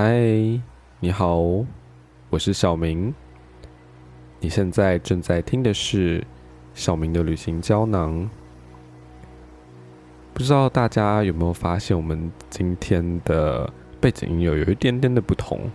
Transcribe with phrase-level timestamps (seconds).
[0.00, 0.14] 嗨，
[1.00, 1.38] 你好，
[2.30, 3.12] 我是小明。
[4.38, 6.24] 你现在正在听的是
[6.72, 8.30] 小明的旅行胶囊。
[10.32, 13.68] 不知道大家有没有发现，我们今天的
[14.00, 15.68] 背景音乐有一点点的不同，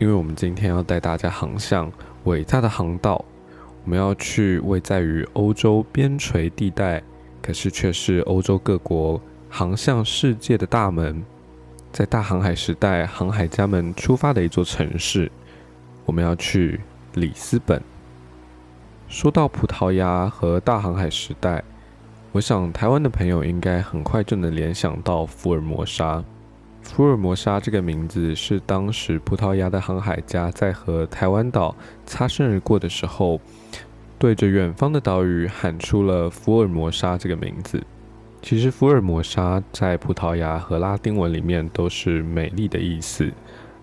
[0.00, 1.88] 因为我们今天要带大家航向
[2.24, 3.24] 伟大的航道，
[3.84, 7.00] 我们要去位在于欧洲边陲地带，
[7.40, 11.24] 可是却是欧洲各国航向世界的大门。
[11.92, 15.30] 在大航海时代，航海家们出发的一座城市，
[16.06, 16.80] 我们要去
[17.14, 17.82] 里斯本。
[19.08, 21.62] 说到葡萄牙和大航海时代，
[22.30, 26.22] 我想台湾的朋友应该很快就能联想到福尔摩沙。
[26.82, 31.74] 福尔摩沙这个名字是当时葡萄牙的航海家在和台湾岛
[32.06, 33.40] 擦身而过的时候，
[34.16, 37.82] 对着远方的岛屿喊出了福尔摩沙这个名字。
[38.42, 43.30] 其实，福尔摩沙在葡萄牙和拉丁文里面都是美丽的意思，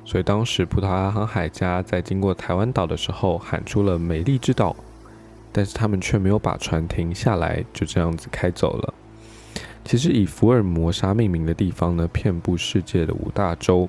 [0.03, 4.75] 所以当时葡萄牙航海家在经过台湾岛的时候喊出了“美丽之岛”，
[5.53, 8.93] 但是他们却没有把船停下来，就这样子开走了。
[9.85, 13.87] 其实，以福尔摩沙命名的地方呢，遍布世界的五大洲，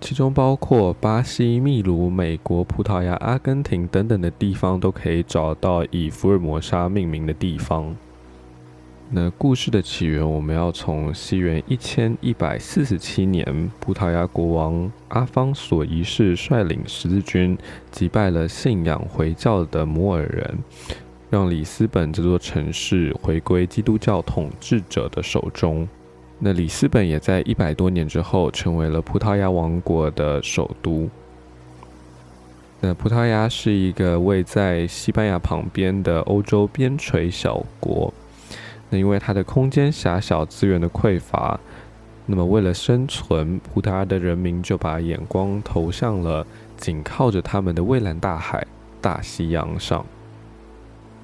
[0.00, 7.94] 其中包括巴西、秘鲁、美国、葡萄牙、阿根廷等等的地方，都可以找到以福尔摩沙命名的地方。
[9.14, 17.58] 那故事的起源，我们要从西元一千一百四十七年，葡萄牙国王阿方索一世率领十字军
[17.90, 20.58] 击败了信仰回教的摩尔人，
[21.28, 25.86] 让里斯本这座城市回归基督教统治者的手中。
[26.38, 31.06] 那里斯本也在一百多年之后成为了葡萄牙王国的首都。
[32.80, 38.10] 那葡萄牙是一个位在西班牙旁边的欧洲边陲小国。
[38.92, 41.58] 那因为它的空间狭小，资源的匮乏，
[42.26, 48.66] 那么为了生存，葡萄牙的人民就把眼光投向了紧靠着他们的蔚蓝大海——
[49.00, 50.04] 大西洋上。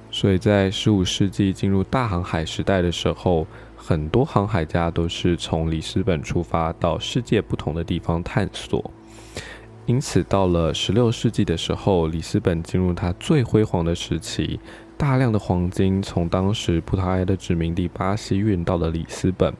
[0.09, 3.45] 所以在十五世纪进入大航海时代的时候，
[3.77, 8.89] 很多航海家都是从里斯本出发，到世界不同的地方探索。
[9.85, 14.59] 因此，到了十六世纪的时候，里斯本进入它最辉煌的时期。
[14.99, 19.53] 大量的黄金从当时葡萄牙的殖民地巴西运到了里斯本，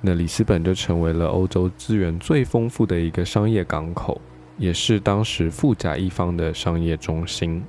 [0.00, 4.20] 那里斯本就成为了欧洲资源最丰富的一个商业港口，
[4.58, 7.60] 也是当时富甲一方的商业中心。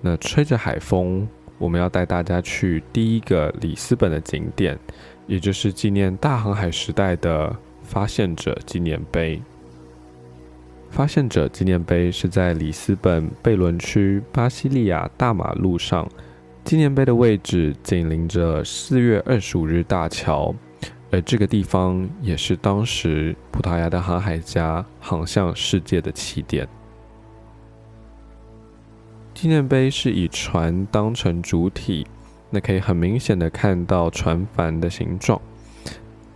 [0.00, 1.28] 那吹着海风，
[1.58, 4.78] 我们要带大家去第一个里斯本的景点，
[5.26, 9.38] 也就是纪念大航海时代的发现者纪念碑。
[10.94, 16.08] 发现者纪念碑是在里斯本贝伦区巴西利亚大马路上，
[16.62, 20.54] 纪念碑的位置紧邻着四月二十五日大桥，
[21.10, 26.68] 而这个地方也是当时葡萄牙的航海家航向世界的起点。
[29.34, 32.06] 纪念碑是以船当成主体，
[32.50, 35.42] 那可以很明显的看到船帆的形状。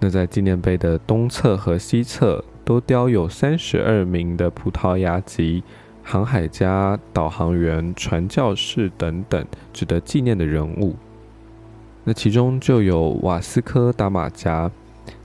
[0.00, 2.44] 那在纪念碑的东侧和西侧。
[2.68, 5.62] 都雕有三十二名的葡萄牙籍
[6.02, 9.42] 航海家、导航员、传教士等等
[9.72, 10.94] 值得纪念的人物。
[12.04, 14.70] 那其中就有瓦斯科·达马加，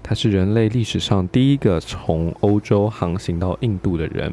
[0.01, 4.31] 他是人类历史上第一个从欧洲航行到印度的人。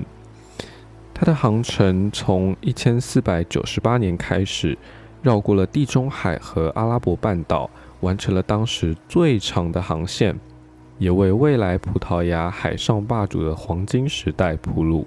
[1.12, 4.78] 他的航程从一千四百九十八年开始，
[5.20, 7.68] 绕过了地中海和阿拉伯半岛，
[8.02, 10.38] 完成了当时最长的航线。
[11.00, 15.06] 也为未来葡萄牙海上霸主的黄金时代铺路。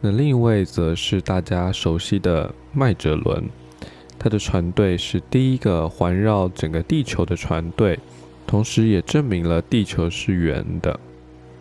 [0.00, 3.44] 那另一位则是大家熟悉的麦哲伦，
[4.18, 7.96] 他的船队是第一个环绕整个地球的船队，
[8.44, 10.98] 同时也证明了地球是圆的。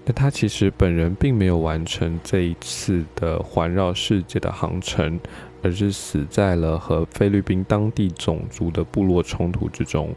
[0.04, 5.20] 但他其实本人并没有完成这一次的环绕世界的航程，
[5.62, 10.16] 而是死在了和菲律宾当地种族的部落冲突之中。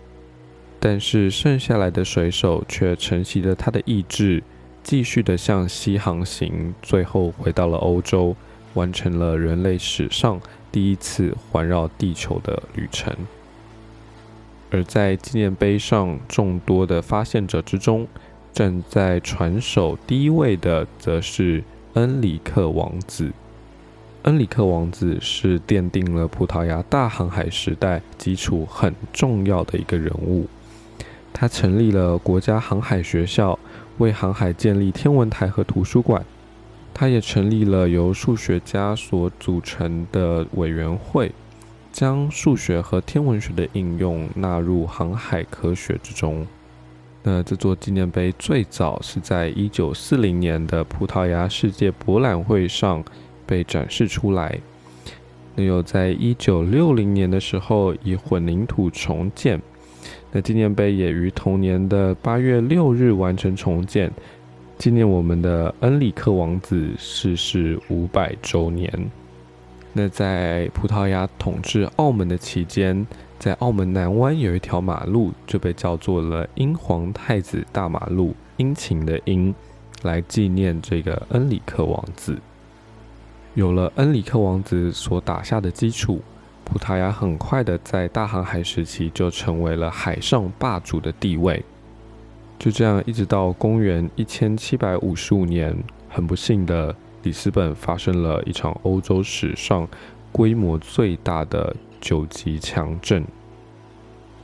[0.84, 4.42] 但是剩下来的水手却承袭了他的意志，
[4.82, 8.34] 继续的向西航行，最后回到了欧洲，
[8.74, 10.40] 完成了人类史上
[10.72, 13.14] 第一次环绕地球的旅程。
[14.72, 18.08] 而在纪念碑上众多的发现者之中，
[18.52, 21.62] 站在船首第一位的，则是
[21.92, 23.30] 恩里克王子。
[24.22, 30.48] 恩里克王子是奠定了葡萄牙大航海时代基础很重要的一个人物。
[31.42, 33.58] 他成立了国家航海学校，
[33.98, 36.24] 为航海建立天文台和图书馆。
[36.94, 41.32] 他也成立了由数学家所组成的委员会，
[41.90, 46.46] 将数学和天文学的应用纳入航海科学之中。
[47.24, 53.02] 那这座纪念碑最早是在一九四零年的葡萄牙世界博览会上
[53.44, 54.60] 被展示出来。
[55.56, 59.60] 那有在一九六零年的时候以混凝土重建。
[60.30, 64.10] 那纪念碑也于同年的八月六日完成重建，
[64.78, 68.90] 纪念我们的恩里克王子逝世五百周年。
[69.92, 73.06] 那在葡萄牙统治澳门的期间，
[73.38, 79.54] 在澳门南湾有一条马路就被叫做了英皇太子大马路，殷勤的殷，
[80.02, 82.38] 来纪念这个恩里克王子。
[83.54, 86.22] 有了恩里克王子所打下的基础。
[86.64, 91.62] 葡萄牙很快的在大航海时期就成为了海上霸主的地位，
[92.58, 95.76] 就这样一直到公元一千七百五十五年，
[96.08, 99.86] 很不幸的里斯本发生了一场欧洲史上
[100.30, 103.22] 规模最大的九级强震。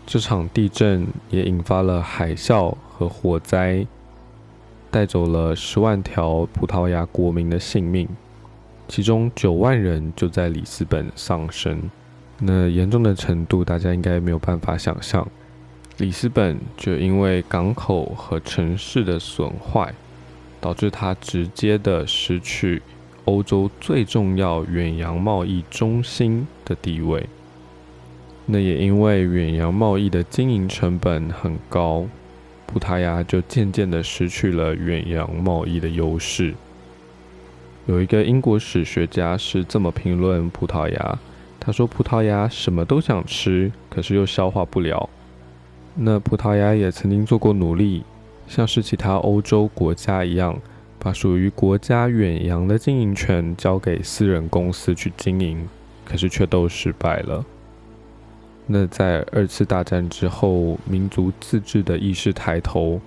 [0.07, 3.87] 这场地震也引发了海啸和火灾，
[4.91, 8.09] 带走了十万条葡萄牙国民的性命，
[8.87, 11.91] 其中九万人就在里斯本丧生。
[12.41, 15.27] 那严重的程度，大家应该没有办法想象。
[15.97, 19.93] 里斯本就因为港口和城市的损坏，
[20.61, 22.81] 导致它直接的失去
[23.25, 27.27] 欧洲最重要远洋贸易中心的地位。
[28.47, 32.07] 那也因为远洋贸易的经营成本很高，
[32.67, 36.55] 葡萄牙就渐渐的失去了远洋贸易的优势。
[37.87, 41.19] 有一个英国史学家是这么评论葡萄牙。
[41.61, 45.09] 他说：“葡萄牙什么都想吃，可是又消化不了。
[45.95, 48.05] 那葡萄牙也曾经做过努力，
[48.47, 50.59] 像是其他欧洲国家一样，
[50.99, 55.69] 把属于国家远洋的经营权交给私人公司去经营，
[56.05, 57.45] 可是却都失败了。
[58.67, 63.01] 那在二次大战之后，民族自治的意识抬头，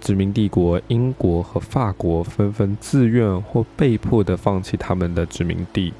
[0.00, 5.92] 殖民帝国英国和法国纷纷自愿或被迫的放弃他们的殖民地。”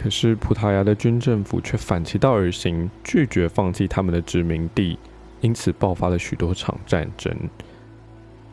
[0.00, 4.96] 可是葡萄牙的军政府却反其道而行，拒绝放弃他们的殖民地，
[5.40, 7.36] 因此爆发了许多场战争。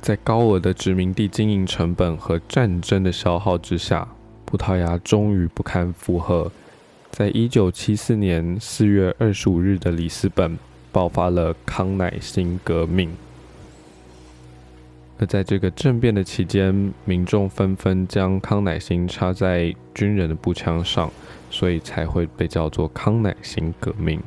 [0.02, 4.08] 在高额的殖民地经营成本和战争的消耗之下，
[4.44, 6.52] 葡萄牙终于不堪负荷，
[7.12, 10.58] 在一九七四年四月二十五日的里斯本
[10.92, 13.12] 爆发了康乃馨革命。
[15.18, 21.10] 而在这个政变的期间，民众纷纷将康乃馨插在军人的步枪上，
[21.50, 24.20] 所以才会被叫做康乃馨革命。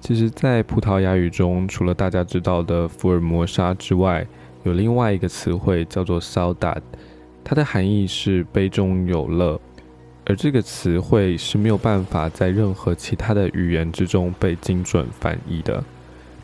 [0.00, 4.24] 其实，在葡萄牙语中，除了大家知道的福尔摩沙之外，
[4.62, 6.82] 有另外一个词汇叫做 s a u d a d
[7.42, 9.60] 它的含义是杯中有乐，
[10.26, 15.82] 而这个词汇是没有办法在任何其他的语言之中被精准翻译的。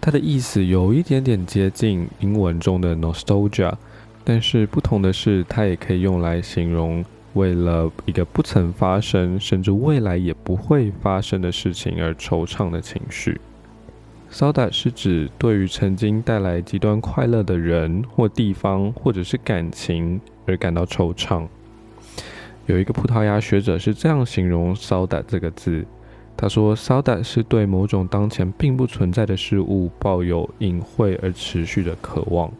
[0.04, 3.72] 它的意思有一点点接近英文中的 nostalgia，
[4.24, 7.04] 但是不同的是，它也可以用来形容
[7.34, 13.40] 为了一个不曾发生，甚至未来也不会发生的事情而惆怅的情绪。
[14.28, 21.46] s a d a 是指对于曾经带来极端快乐的人或地方或者是感情而感到惆怅。
[22.66, 25.86] 有一个葡萄牙学者是这样形容 s a d a 这个字。
[26.42, 32.50] 他说 s a u d a 是对某种当前并不存在的事物抱有隐晦而持续的渴望。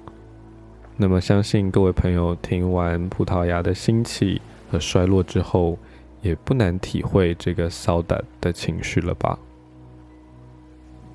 [0.97, 5.77] 那么，相信各位朋友听完葡萄牙的兴起和衰落之后，
[6.21, 9.37] 也不难体会这个 s a u d a 的情绪了吧？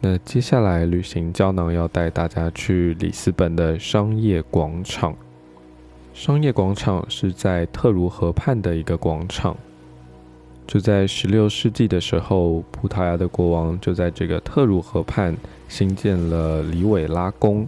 [0.01, 5.15] 那接下来，旅行胶囊要带大家去里斯本的商业广场。
[6.13, 9.55] 商业广场是在特茹河畔的一个广场。
[10.67, 15.33] 就在十六世纪的时候，葡萄牙的国王就在这个特茹河畔
[15.69, 17.65] 新建了里韦拉宫。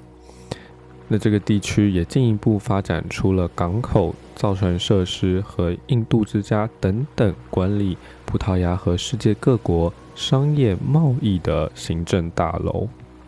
[1.08, 12.88] 那这个地区也进一步发展出了港口、造船设施和印度之家等等管理葡萄牙和世界各国商业贸易的行政大楼。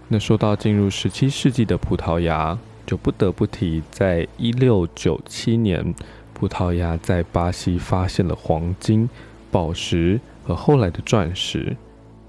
[0.09, 5.95] 那说到进入十七世纪的葡萄牙，就不得不提，在一六九七年，
[6.33, 9.09] 葡萄牙在巴西发现了黄金。
[9.51, 11.75] 宝石和后来的钻石，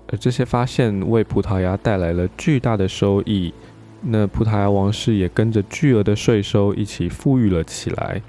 [0.09, 3.55] 而这些发现为葡萄牙带来了巨大的收益。
[4.05, 8.21] 那葡萄牙王室也跟着巨额的税收一起富裕了起来。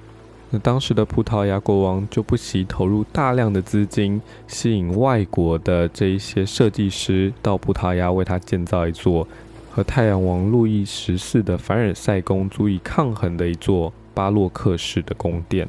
[0.52, 9.28] 那当时的葡萄牙国王就不惜投入大量的资金，吸引外国的这一些设计师到葡萄牙为他建造一座
[9.72, 15.68] 和太阳王路易十四的凡尔赛宫足以抗衡的一座巴洛克式的宫殿。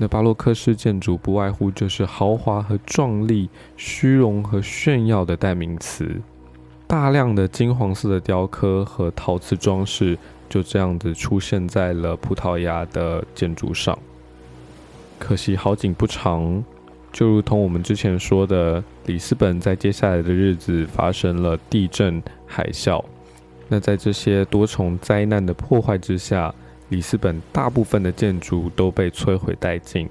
[0.00, 6.20] 那巴洛克式建筑不外乎就是豪华和壮丽、虚荣和炫耀的代名词。
[6.86, 10.16] 大量的金黄色的雕刻和陶瓷装饰
[10.48, 13.98] 就这样子出现在了葡萄牙的建筑上。
[15.18, 16.64] 可惜好景不长，
[17.12, 23.04] 就如同我们之前说的，里斯本在接下来的日子发生了地震、海啸。
[23.66, 26.54] 那在这些多重灾难的破坏之下，
[26.88, 30.08] 里斯本大部分的建筑都被摧毁殆尽。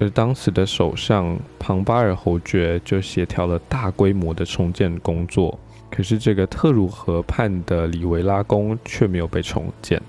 [0.00, 5.56] 而当时的首相庞巴尔侯爵就协调了大规模的重建工作，
[5.88, 10.02] 可是这个特鲁河畔的里维拉宫却没有被重建，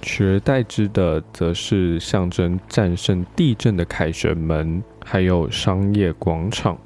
[0.00, 6.76] 取而代之的则是象征战胜地震的凯旋门，还有商业广场。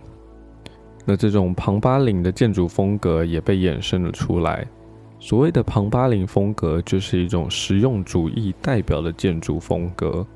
[1.04, 4.66] 那这种庞巴林的建筑风格也被衍生了出来。
[5.18, 10.26] 所谓的庞巴林风格，就是一种实用主义代表的建筑风格。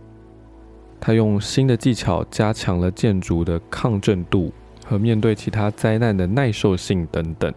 [0.99, 4.53] 他用新的技巧加强了建筑的抗震度
[4.85, 7.53] 和面对其他灾难的耐受性等等。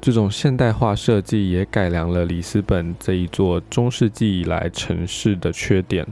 [0.00, 6.06] 这种现代化设计也改良了里斯本这一座中世纪以来城市的缺点。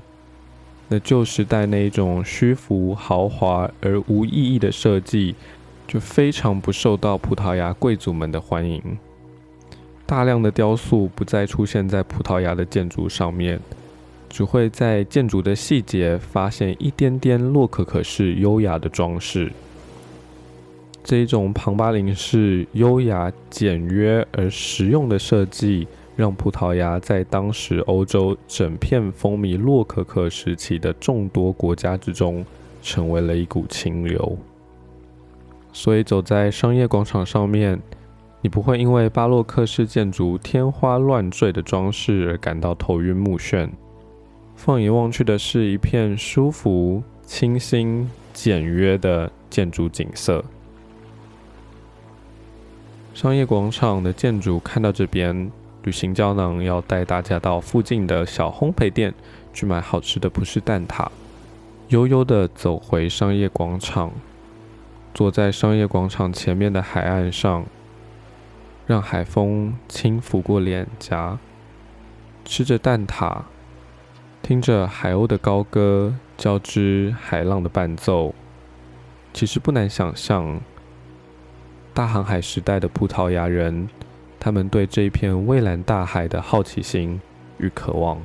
[0.89, 5.35] 那旧时代那一种虚浮豪华而无意义的设计，
[5.87, 8.81] 就非常不受到葡萄牙贵族们的欢迎。
[10.07, 13.61] 大量的雕塑不再出现在葡萄牙的建筑上面。
[14.29, 19.53] 只会在建筑的细节发现一点点洛可可式优雅的装饰。
[21.05, 32.45] 这一种庞巴林式优雅、简约而实用的设计，让葡萄牙在当时欧洲整片风靡洛可可时期的众多国家之中，
[32.83, 34.37] 成为了一股清流。
[35.73, 37.81] 所以走在商业广场上面，
[38.45, 43.71] 你不会因为巴洛克式建筑天花乱坠的装饰而感到头晕目眩。
[44.55, 50.45] 放眼望去的是一片舒服、清新、简约的建筑景色。
[53.15, 55.51] 商业广场的建筑看到这边，
[55.85, 59.15] 旅行胶囊要带大家到附近的小烘焙店
[59.55, 61.09] 去买好吃的葡式蛋挞。
[61.89, 64.13] 悠悠的走回商业广场，
[65.15, 67.65] 坐在商业广场前面的海岸上，
[68.87, 71.39] 让海风轻拂过脸颊，
[72.45, 73.43] 吃着蛋挞。
[74.43, 78.35] 听着海鸥的高歌，交织海浪的伴奏，
[79.33, 80.61] 其实不难想象，
[81.95, 83.89] 大航海时代的葡萄牙人，
[84.39, 87.19] 他们对这一片蔚蓝大海的好奇心
[87.57, 88.21] 与渴望。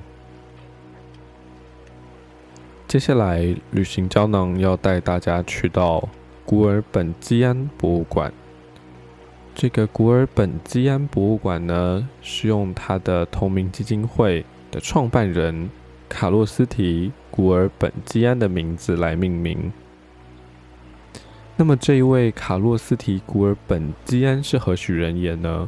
[2.85, 6.09] 接下来，旅行胶囊要带大家去到
[6.43, 8.33] 古尔本基安博物馆。
[9.61, 15.69] 这个古尔本基安博物馆呢，是用他的同名基金会的创办人。
[16.07, 19.73] 卡洛斯提古尔本基安的名字来命名。
[21.57, 25.67] 那么，这一位卡洛斯提古尔本基安是何许人也呢？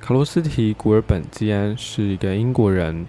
[0.00, 3.06] 卡洛斯提古尔本基安是一个英国人，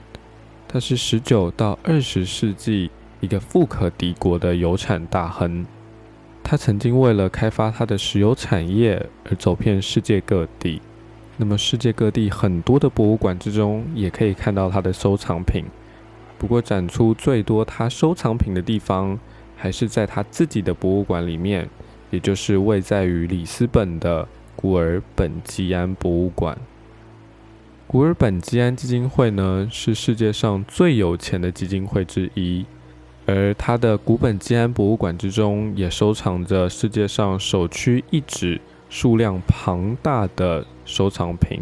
[0.68, 5.66] 他是十九到二十世纪一个富可敌国的油产大亨。
[6.44, 10.82] 他曾经为了开发他的石油产业而走遍世界各地。
[11.38, 15.66] 那么，世界各地很多的博物馆之中，也可以看到他的收藏品。
[16.38, 19.18] 不过，展出最多他收藏品的地方，
[19.56, 21.68] 还是在他自己的博物馆里面，
[22.12, 26.58] 也就是位在于里斯本的古尔本基安博物馆。
[27.88, 32.66] 古尔本基安基金会呢，是世界上最有钱的基金会之一，
[33.32, 38.60] 而它的古本基安博物馆之中，也收藏着世界上首屈一指、
[38.90, 41.62] 数量庞大的收藏品。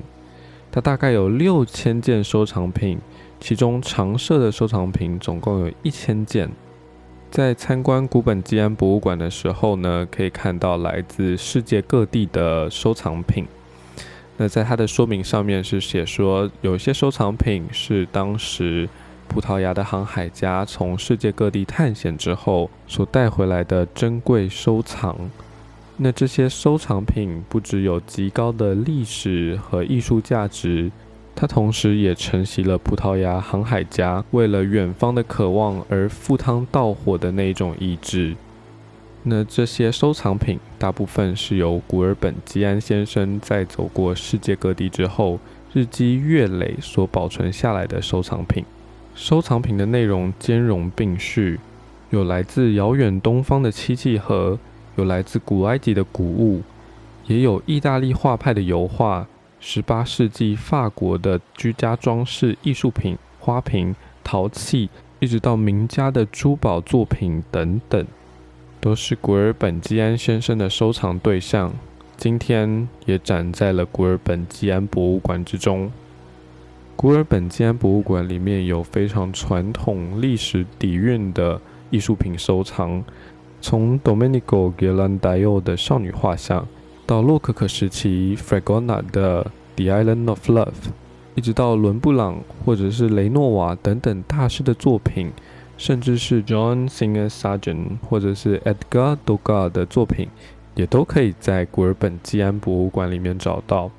[0.71, 2.97] 它大概有六千件收藏品。
[3.39, 6.49] 其中常设的收藏品总共有一千件。
[7.31, 13.45] 在参观古本基安博物馆的时候呢，可以看到来自世界各地的收藏品。
[14.35, 18.89] 那在它的说明上面是写说，有些收藏品是当时
[19.29, 25.15] 葡萄牙的航海家从世界各地探险之后所带回来的珍贵收藏。
[25.95, 30.91] 那这些收藏品不只有极高的历史和艺术价值。
[31.39, 38.36] 它同时也承袭了葡萄牙航海家为了远方的渴望而赴汤蹈火的那种意志。
[39.24, 45.39] 那这些收藏品大部分是由古尔本吉安先生在走过世界各地之后
[45.71, 48.65] 日积月累所保存下来的收藏品。
[49.19, 51.59] 收藏品的内容兼容并蓄，
[52.09, 54.57] 有来自遥远东方的漆器盒，
[54.95, 56.61] 有来自古埃及的古物，
[57.27, 59.27] 也有意大利画派的油画。
[59.59, 68.07] 十八世纪法国的居家装饰艺术品、花瓶、陶器，一直到名家的珠宝作品等等，
[68.79, 71.73] 都是古尔本基安先生的收藏对象。
[72.15, 75.91] 今天也展在了古尔本基安博物馆之中。
[77.01, 83.01] 古尔本基安博物馆里面有非常传统历史底蕴的艺术品收藏，
[83.62, 86.68] 从 Domenico GELANDAIO 的少女画像，
[87.06, 90.91] 到洛可可时期 Fragona 的 The Island of Love，
[91.36, 95.32] 一直到伦布朗或者是雷诺瓦等等大师的作品。
[95.77, 100.27] 甚至是 John Singer Sargent 或者是 Edgar Degas 的作品，
[100.75, 103.89] 也都可以在古尔本基安博物馆里面找到。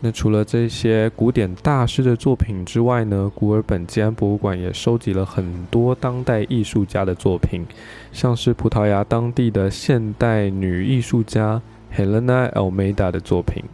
[0.00, 7.66] 那除了这些古典大师的作品之外呢，古尔本吉安博物馆也收集了很多当代艺术家的作品，
[8.12, 11.60] 像是葡萄牙当地的现代女艺术家
[11.94, 13.64] Helena Almeida 的作品。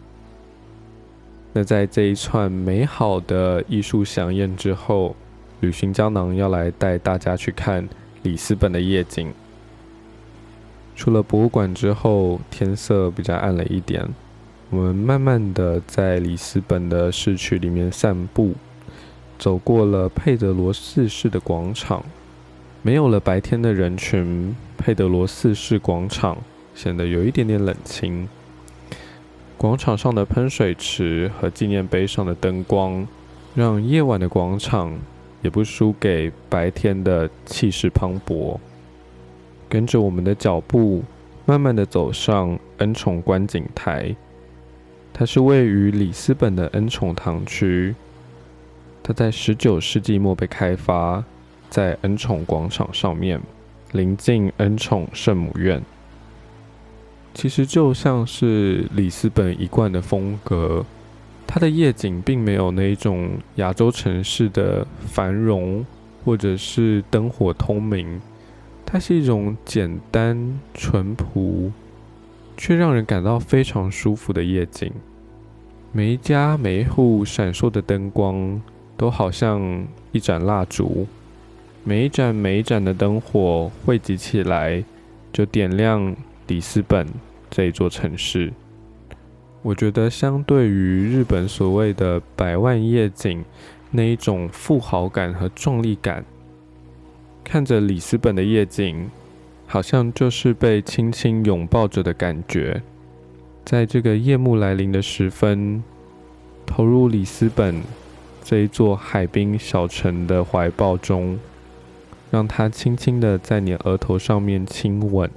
[1.52, 5.14] 那在这一串美好的艺术飨宴之后。
[5.62, 7.88] 旅行胶囊要来带大家去看
[8.24, 9.32] 里斯本的夜景。
[10.96, 14.04] 出了博物馆之后，天色比较暗了一点。
[14.72, 18.54] 我们慢慢的在里斯本的市区里面散步，
[19.38, 22.02] 走过了佩德罗四世的广场。
[22.80, 26.38] 没有了白天的人群，佩德罗四世广场
[26.74, 28.26] 显得有一点点冷清。
[29.58, 33.06] 广场上的喷水池和纪念碑上的灯光，
[33.54, 34.98] 让夜晚的广场。
[35.42, 38.56] 也不输给白天的气势磅礴。
[39.68, 41.02] 跟着我们的脚步，
[41.44, 44.14] 慢慢的走上恩宠观景台。
[45.12, 47.94] 它是位于里斯本的恩宠堂区。
[49.02, 51.24] 它在十九世纪末被开发，
[51.68, 53.40] 在恩宠广场上面，
[53.92, 55.82] 临近恩宠圣母院。
[57.34, 60.84] 其实就像是里斯本一贯的风格。
[61.46, 65.84] 它的夜景并没有那一种亚洲城市的繁荣，
[66.24, 68.20] 或者是灯火通明，
[68.86, 71.70] 它是一种简单淳朴，
[72.56, 74.92] 却让人感到非常舒服的夜景。
[75.92, 78.60] 每一家每一户闪烁的灯光，
[78.96, 81.06] 都好像一盏蜡烛，
[81.84, 84.82] 每一盏每一盏的灯火汇集起来，
[85.32, 87.06] 就点亮里斯本
[87.50, 88.52] 这座城市。
[89.62, 93.44] 我觉得，相对于日本所谓的百万夜景
[93.90, 96.24] 那一种富豪感和壮丽感，
[97.44, 99.08] 看着里斯本的夜景，
[99.72, 102.82] 好像就是被轻轻拥抱着的感觉。
[103.64, 105.82] 在这个夜幕来临的时分，
[106.66, 107.80] 投入里斯本
[108.44, 111.40] 这一座海滨小城的怀抱中，
[112.30, 115.30] 让它轻轻的在你额头上面亲吻，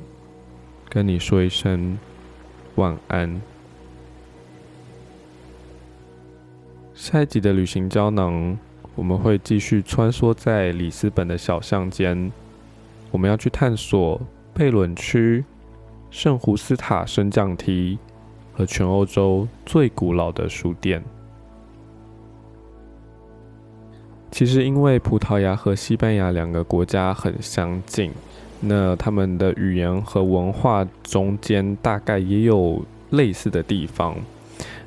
[0.89, 1.97] 跟你说一声
[2.75, 3.41] 晚安。
[6.93, 8.57] 下一集的旅行胶囊，
[8.95, 12.33] 我们会继续穿梭在里斯本的小巷间。
[13.15, 14.19] 我们要去探索
[14.53, 15.45] 贝伦区、
[16.11, 17.97] 圣胡斯塔升降梯
[18.51, 21.01] 和全欧洲最古老的书店。
[24.29, 28.11] 其实，因为葡萄牙和西班牙两个国家很相近，
[28.59, 34.13] 那他们的语言和文化中间大概也有类似的地方。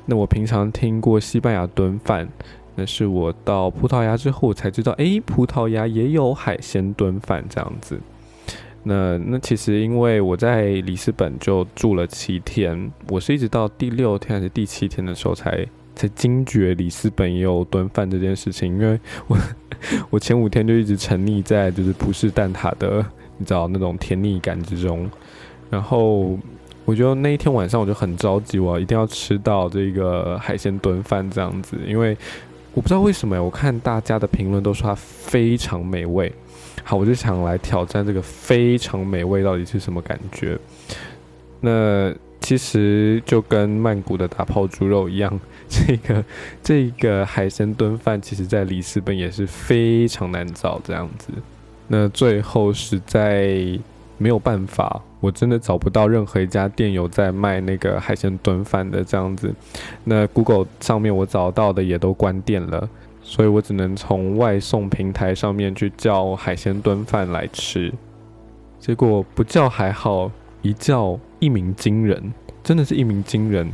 [0.05, 2.29] 那我平常听过西班牙炖饭，
[2.75, 7.99] 那是我到葡萄牙之后才知道，哎，葡萄牙也有海鲜炖饭这样子。
[8.83, 15.65] 那那其实因为我在里斯本就住了七天，我是一直到第六天还是第七天的时候才
[15.95, 19.37] 才惊觉里斯本也有炖饭这件事情，因为我
[20.09, 23.05] 我前五天就一直沉溺在就是葡式蛋挞的
[23.37, 25.09] 你知道那种甜腻感之中，
[25.69, 26.37] 然后。
[26.85, 32.17] 我觉得那一天晚上我就很着急，我一定要吃到这个海鲜炖饭这样子，因为
[32.73, 36.33] 我不知道为什么，我看大家的评论都说它非常美味。
[36.83, 40.57] 好，我就想来挑战这个非常美味到底是什么感觉。
[41.61, 46.23] 那其实就跟曼谷的打泡猪肉一样，这个
[46.63, 51.29] 这个海鲜炖饭，其实在里斯本也是非常难找这样子。
[51.87, 53.79] 那最后实在。
[54.21, 59.55] 没有办法，我真的找不到任何一家店有在卖那个海鲜炖饭的这样子。
[60.03, 62.89] 那 Google 上面我找到的也都关店了，
[63.29, 67.93] 所以我只能从外送平台上面去叫海鲜炖饭来吃。
[68.79, 70.31] 结果不叫还好，
[70.63, 73.69] 一叫一鸣惊人，真的是一鸣惊人，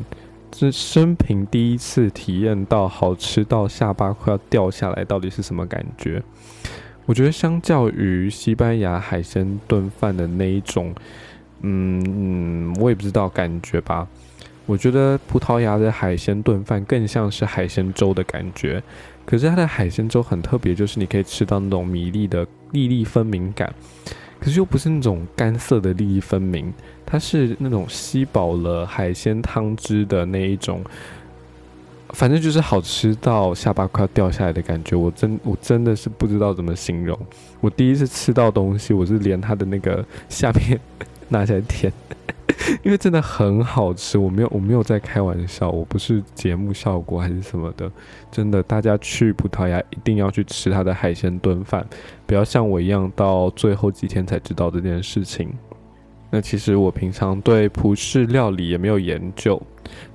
[0.53, 6.21] 是生平第一次体验到好吃到下巴快要掉下来，到底是什么感觉？
[7.05, 10.93] 我觉得相较于西班牙海鲜炖饭的那一种，
[11.61, 14.05] 嗯，我也不知道感觉吧。
[14.65, 18.83] 我觉得葡萄牙的海鲜炖饭更像是海鲜粥的感觉，
[19.25, 23.73] 可是它的海鲜粥很特别，就是你可以吃到那种米粒的粒粒分明感。
[24.39, 26.71] 可是又不是那种干涩的粒粒分明，
[27.05, 30.83] 它是那种吸饱了海鲜汤汁的那一种，
[32.09, 34.95] 反正就是好吃到下巴快要掉下来的感觉。
[34.95, 37.17] 我真我真的是不知道怎么形容。
[37.61, 40.79] 我第一次吃到东西，我是连它的那个下面
[41.29, 41.91] 拿起来舔。
[42.83, 47.91] 因为真的很好吃，我没有我没有在开玩笑，我不是节目效果还是什么的，
[48.31, 51.85] 真的，大家去葡萄牙一定要去吃它的海鲜炖饭，
[52.25, 55.51] 不要像我一样到最后几天才知道这件事情。
[56.31, 59.61] 那其实我平常对葡式料理也没有研究，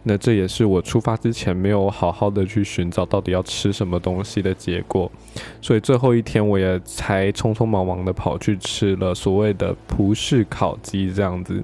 [0.03, 5.11] 那这也是我出发之前没有好好的去寻找到底要吃什么东西的结果，
[5.63, 11.63] 所以最后一天我也才匆匆忙忙的跑去吃了所谓的葡式烤鸡这样子。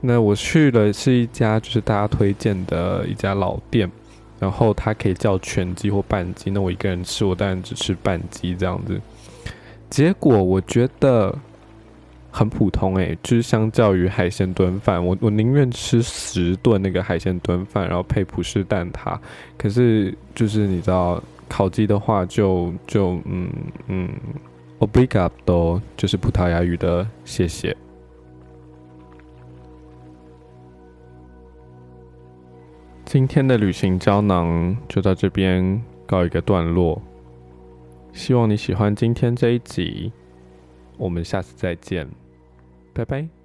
[0.00, 3.90] 那我去了是一家就是大家推荐的一家老店，
[4.38, 6.50] 然后它可以叫全鸡或半鸡。
[6.50, 9.00] 那我一个人吃，我当然只吃半鸡这样子。
[9.90, 11.36] 结果我觉得
[12.30, 19.18] 很普通诶，就是相较于海鲜炖饭，我我宁愿吃十顿那个海鲜炖饭，然后配葡式蛋挞。
[19.58, 23.50] 可是就是你知道烤鸡的话，就就嗯
[23.88, 24.08] 嗯
[24.78, 27.76] ，obrigado 就是葡萄牙语的谢谢。
[33.12, 37.02] 今天的旅行胶囊就到这边告一个段落，
[38.12, 40.12] 希望你喜欢今天这一集，
[40.96, 42.08] 我们下次再见，
[42.94, 43.39] 拜拜。